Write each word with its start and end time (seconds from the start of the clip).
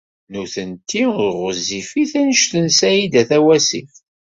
Nitenti 0.31 1.03
ur 1.23 1.31
ɣezzifit 1.43 2.11
anect 2.19 2.51
n 2.63 2.65
Saɛida 2.77 3.23
Tawasift. 3.29 3.97